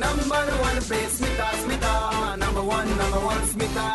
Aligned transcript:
Morning 0.00 0.28
number 0.28 0.52
one 0.60 0.76
pe 0.88 1.06
Smita 1.08 1.46
Smita 1.62 1.92
Number 2.36 2.62
one, 2.66 2.88
number 2.98 3.20
one 3.30 3.42
Smita 3.46 3.86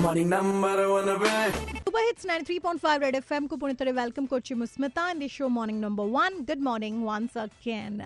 Morning 0.00 0.28
number 0.30 0.88
one 0.88 1.04
pe 1.20 1.81
super 1.92 2.04
hits 2.04 2.26
93.5 2.28 3.00
red 3.04 3.14
FM 3.18 3.46
కు 3.48 3.54
ಪುಣಿತರೆ 3.62 3.90
welcome 3.98 4.26
Kochi 4.30 4.54
ಮುಸ್ಮಿತಾ 4.60 5.02
in 5.12 5.18
the 5.22 5.26
show 5.34 5.46
morning 5.56 5.80
number 5.84 6.06
1 6.20 6.38
good 6.50 6.62
morning 6.68 7.00
once 7.08 7.34
again 7.42 7.98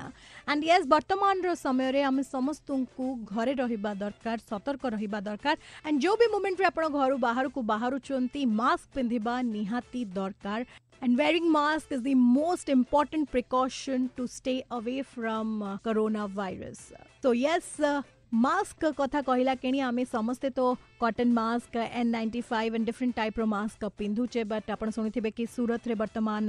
and 0.53 0.63
yes 0.71 0.87
ବର୍ତ୍ତମାନର 0.93 1.53
ସମୟରେ 1.67 2.01
ଆମେ 2.09 2.23
ସମସ୍ତଙ୍କୁ 2.37 3.05
ଘରେ 3.33 3.53
ରହିବା 3.61 3.93
ଦରକାର 4.03 4.39
ସତର୍କ 4.53 4.83
ରହିବା 4.97 5.21
ଦରକାର 5.29 5.55
ଆଣ୍ଡ 5.87 5.97
ଯେଉଁ 6.05 6.17
ବି 6.23 6.27
ମୁମେଣ୍ଟରେ 6.35 6.67
ଆପଣ 6.71 6.85
ଘରୁ 6.99 7.17
ବାହାରକୁ 7.29 7.59
ବାହାରୁଛନ୍ତି 7.73 8.41
ମାସ୍କ 8.63 8.87
ପିନ୍ଧିବା 8.99 9.35
ନିହାତି 9.55 10.01
ଦରକାର 10.19 10.61
And 11.05 11.13
wearing 11.21 11.47
mask 11.61 11.89
is 11.97 12.03
the 12.11 12.17
most 12.41 12.67
important 12.79 13.25
precaution 13.37 13.99
to 14.19 14.23
stay 14.39 14.59
away 14.79 15.01
from 15.15 15.47
uh, 15.65 15.73
coronavirus. 15.87 16.79
So 17.25 17.29
yes, 17.47 17.65
uh, 17.93 17.97
mask 18.45 18.81
कथा 18.99 19.21
कहला 19.27 19.53
केणी 19.63 19.81
आमे 19.89 20.05
समस्ते 20.13 20.49
तो 20.57 20.65
cotton 21.01 21.33
mask 21.33 21.75
N 21.77 22.09
ninety 22.11 22.41
five 22.41 22.75
and 22.75 22.85
different 22.87 23.15
टाइप्र 23.15 23.45
mask 23.45 23.85
पिंधुचे 23.99 24.45
बट 24.53 24.71
आप 24.71 24.85
शुभ 24.95 25.11
कि 25.37 25.47
सूरत 25.57 25.89
रे 25.89 25.95
वर्तमान 26.03 26.49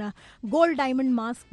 गोल्ड 0.52 0.76
डायमंड 0.78 1.10
मास्क 1.14 1.52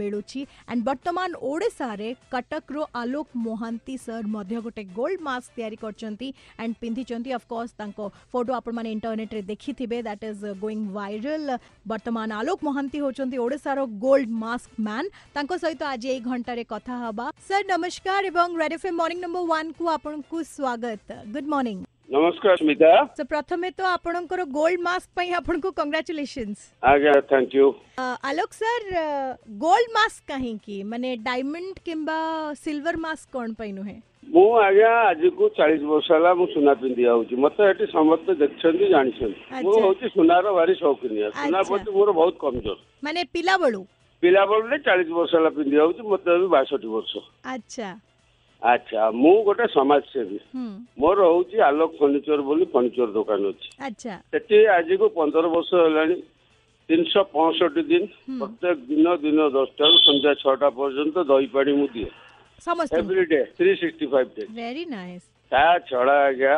मिलू 0.00 0.20
एंड 0.38 0.82
बर्तमान 0.84 1.34
ओडारे 1.50 2.14
कटक 2.32 2.72
रो 2.72 2.86
आलोक 3.02 3.28
मोहंती 3.46 3.96
सर 4.04 4.26
गोटे 4.60 4.84
गोल्ड 5.00 5.20
मस्क 5.28 5.58
या 5.58 5.70
एंड 6.64 7.32
अफकोर्स 7.34 7.74
फोटो 8.32 8.52
आपने 8.52 8.90
इंटरनेट 8.90 9.34
रे 9.34 9.42
देखी 9.52 9.74
दैट 9.86 10.24
इज 10.24 10.44
गोइंग 10.60 10.88
वायरल 10.94 11.56
बर्तमान 11.94 12.32
आलोक 12.40 12.64
महांती 12.64 12.98
होंगे 13.06 13.36
ओडार 13.46 13.84
गोल्ड 14.06 14.30
मास्क 14.44 14.78
मैन 14.90 15.10
तक 15.34 15.54
सहित 15.56 15.82
आज 15.82 16.06
एक 16.16 16.26
घंटे 16.28 16.62
कथा 16.72 17.10
सर 17.48 17.64
नमस्कार 17.76 18.24
एवं 18.24 18.58
नंबर 19.18 19.40
वन 19.40 19.74
को 19.80 20.42
स्वागत 20.54 21.12
गुड 21.32 21.48
मॉर्निंग 21.48 21.84
ନମସ୍କାର 22.14 22.56
ସ୍ମିତା 22.58 22.90
ତ 23.20 23.24
ପ୍ରଥମେ 23.30 23.68
ତ 23.78 23.82
ଆପଣଙ୍କର 23.92 24.42
ଗୋଲ୍ଡ 24.56 24.82
ମାସ୍କ 24.86 25.08
ପାଇଁ 25.20 25.30
ଆପଣଙ୍କୁ 25.38 25.70
କଂଗ୍ରାଚୁଲେସନ୍ସ 25.78 26.68
ଆଜ୍ଞା 26.90 27.14
thank 27.30 27.50
you 27.58 27.66
Alok 28.30 28.50
sir 28.62 28.84
gold 29.64 29.86
mask 29.96 30.20
କାହିଁକି 30.32 30.76
ମାନେ 30.92 31.08
ଡାଇମଣ୍ଡ 31.30 31.76
କିମ୍ବା 31.88 32.18
ସିଲଭର 32.62 32.96
ମାସ୍କ 33.08 33.32
କ'ଣ 33.36 33.50
ପାଇଁ 33.62 33.72
ନୁହେଁ 33.80 33.96
ମୁଁ 34.36 34.46
ଆଜ୍ଞା 34.68 34.92
ଆଜିକୁ 35.10 35.44
ଚାଳିଶ 35.58 35.80
ବର୍ଷ 35.92 36.06
ହେଲା 36.16 36.30
ମୁଁ 36.42 36.46
ସୁନା 36.54 36.72
ପିନ୍ଧି 36.84 37.04
ଆଉଛି 37.14 37.34
ମତେ 37.46 37.60
ଏଠି 37.72 37.84
ସମସ୍ତେ 37.98 38.32
ଦେଖିଛନ୍ତି 38.44 38.86
ଜାଣିଛନ୍ତି 38.94 39.40
ମୁଁ 39.66 39.76
ହଉଛି 39.86 40.06
ସୁନାର 40.16 40.46
ଭାରି 40.58 40.74
ସୌକିନିଆ 40.82 41.28
ସୁନା 41.42 41.60
ପ୍ରତି 41.70 41.90
ମୋର 41.98 42.10
ବହୁତ 42.22 42.34
କମଜୋର 42.46 42.80
ମାନେ 43.08 43.20
ପିଲାବେଳୁ 43.38 43.80
ପିଲାବେଳୁ 44.24 44.64
ଚାଳିଶ 44.90 45.08
ବର୍ଷ 45.20 45.32
ହେଲା 45.38 45.50
ପିନ୍ଧି 45.60 45.76
ଆଉଛି 45.86 46.02
ମତେ 46.14 46.32
ବାଷଠି 46.56 46.88
ବର୍ଷ 46.98 47.12
ଆଚ୍ଛା 47.54 47.90
আচ্ছা 48.74 49.00
ମୁଁ 49.22 49.34
ଗୋଟେ 49.46 49.66
ସମାଜସେବୀ 49.76 50.38
ମୋର 51.04 51.18
ହଉଛି 51.32 51.60
ଆଲୋକ 51.68 51.90
ଫର୍ଣ୍ଣିଚର 52.02 52.40
ବୋଲି 52.50 52.64
ଫର୍ଣ୍ଣିଚର 52.74 53.08
ଦୋକାନ 53.16 53.52
ଅଛି 53.88 54.10
ସେଠି 54.34 54.56
ଆଜିକୁ 54.78 55.06
ପନ୍ଦର 55.18 55.44
ବର୍ଷ 55.56 55.70
ହେଲାଣି 55.86 56.16
ତିନିଶହ 56.92 57.22
ପଞ୍ଚଷଠି 57.36 57.82
ଦିନ 57.90 58.04
ପ୍ରତ୍ୟେକ 58.40 58.76
ଦିନ 58.92 59.06
ଦିନ 59.26 59.38
ଦଶଟାରୁ 59.58 59.96
ସନ୍ଧ୍ୟା 60.06 60.32
ଛଅଟା 60.44 60.68
ପର୍ଯ୍ୟନ୍ତ 60.80 61.16
ଦହି 61.32 61.48
ପାଣି 61.56 61.72
ମୁଁ 61.80 61.86
ଦିଏ 61.94 62.10
every 63.00 63.24
day 63.34 63.40
three 63.60 63.72
sixty 63.82 64.06
five 64.12 64.30
day 64.36 65.30
ତା 65.56 65.64
ଛଡ଼ା 65.88 66.14
ଆଜ୍ଞା 66.28 66.54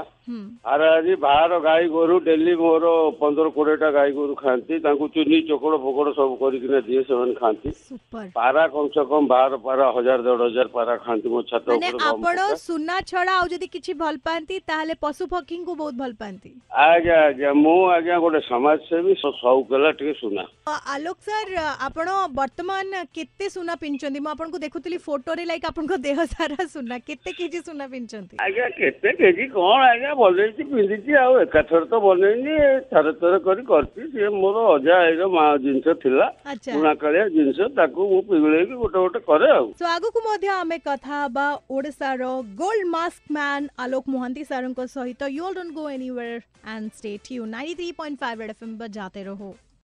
ଆର 0.72 0.80
ଆଜି 0.94 1.12
ବାହାର 1.24 1.58
ଗାଈ 1.66 1.84
ଗୋରୁ 1.94 2.16
ଡେଲି 2.24 2.54
ମୋର 2.62 2.84
ପନ୍ଦର 3.20 3.50
କୋଡ଼ିଏଟା 3.56 3.88
ଗାଈ 3.96 4.10
ଗୋରୁ 4.16 4.34
ଖାଆନ୍ତି 4.40 4.74
ତାଙ୍କୁ 4.86 5.06
ଚୁନି 5.14 5.38
ଚୋକଡ଼ 5.50 5.76
ଫୋକଡ଼ 5.84 6.10
ସବୁ 6.18 6.34
କରିକିନା 6.42 6.80
ଦିଏ 6.88 7.02
ସେମାନେ 7.10 7.34
ଖାଆନ୍ତି 7.42 7.70
ପାରା 8.38 8.64
କମ୍ 8.74 8.88
ସେ 8.96 9.02
କମ୍ 9.12 9.28
ବାହାର 9.32 9.58
ପାରା 9.68 9.86
ହଜାର 9.98 10.18
ଦେଢ଼ 10.26 10.40
ହଜାର 10.48 10.68
ପାରା 10.78 10.94
ଖାଆନ୍ତି 11.06 11.28
ମୋ 11.34 11.40
ଛାତ 11.52 11.64
ଉପରେ 11.78 12.02
ଆପଣ 12.10 12.36
ସୁନା 12.66 12.96
ଛଡ଼ା 13.12 13.32
ଆଉ 13.40 13.46
ଯଦି 13.54 13.66
କିଛି 13.76 13.92
ଭଲ 14.02 14.14
ପାଆନ୍ତି 14.28 14.54
ତାହେଲେ 14.72 14.94
ପଶୁ 15.06 15.22
ପକ୍ଷୀଙ୍କୁ 15.34 15.72
ବହୁତ 15.80 15.94
ଭଲ 16.02 16.12
ପାଆନ୍ତି 16.24 16.50
ଆଜ୍ଞା 16.88 17.16
ଆଜ୍ଞା 17.28 17.50
ମୁଁ 17.62 17.76
ଆଜ୍ଞା 17.96 18.16
ଗୋଟେ 18.26 18.40
ସମାଜସେବୀ 18.50 19.12
ସଉକ 19.22 19.66
ହେଲା 19.78 19.92
ଟିକେ 20.00 20.14
ସୁନା 20.22 20.44
ଆଲୋକ 20.96 21.18
ସାର୍ 21.30 21.48
ଆପଣ 21.88 22.06
ବର୍ତ୍ତମାନ 22.40 23.02
କେତେ 23.16 23.46
ସୁନା 23.56 23.78
ପିନ୍ଧୁଛନ୍ତି 23.86 24.24
ମୁଁ 24.26 24.30
ଆପଣଙ୍କୁ 24.36 24.58
ଦେଖୁଥିଲି 24.66 24.98
ଫଟୋରେ 25.08 25.48
ଲାଇକ୍ 25.52 25.66
ଆପଣଙ୍କ 25.72 25.92
ଦେହ 26.08 26.18
ସାରା 26.36 26.60
ସୁନା 26.76 26.96
କେତେ 27.08 27.30
କେଜି 27.42 27.58
ସୁନା 27.70 27.84
ପିନ୍ଧୁଛନ୍ତି 27.96 28.40
ଆଜ୍ଞା 28.48 28.68
କେତେ 28.82 29.16
କେଜି 29.24 29.48
କ'ଣ 29.58 29.82
ଆଜ୍ଞା 29.96 30.16
ବନେଇଛି 30.20 30.64
ପିନ୍ଧିଛି 30.70 31.16
ଆଉ 31.22 31.34
ଏକାଥର 31.42 31.80
ତ 31.92 31.98
ବନେଇନି 32.04 32.54
ଥରେ 32.92 33.12
ଥରେ 33.22 33.38
କରି 33.46 33.62
କରିଛି 33.70 34.06
ସିଏ 34.14 34.30
ମୋର 34.38 34.64
ଅଜା 34.72 34.96
ଆଈର 35.08 35.28
ମା 35.34 35.44
ଜିନିଷ 35.66 35.94
ଥିଲା 36.04 36.26
ବୁଣାକାଳିଆ 36.54 37.26
ଜିନିଷ 37.36 37.68
ତାକୁ 37.78 38.08
ମୁଁ 38.12 38.20
ପିଗୁଳେଇକି 38.32 38.80
ଗୋଟେ 38.84 39.00
ଗୋଟେ 39.04 39.22
କରେ 39.30 39.52
ଆଉ 39.58 39.68
ତ 39.82 39.92
ଆଗକୁ 39.96 40.24
ମଧ୍ୟ 40.28 40.54
ଆମେ 40.56 40.80
କଥା 40.90 41.14
ହେବା 41.24 41.46
ଓଡ଼ିଶାର 41.76 42.32
gold 42.64 42.90
mask 42.96 43.24
man 43.40 43.70
Alok 43.86 44.04
Mohanty 44.16 44.42
ସାରଙ୍କ 44.52 44.90
ସହିତ 44.96 45.22
you 45.38 45.46
all 45.50 45.56
don't 45.62 45.70
go 45.80 45.86
anywhere 45.96 46.36
and 46.74 47.00
stay 47.00 47.10
tune 47.30 47.54
93.5 47.62 48.44
red 48.44 48.54
FM 48.56 48.76
ବଜାତେ 48.86 49.24
ରହୋ 49.32 49.50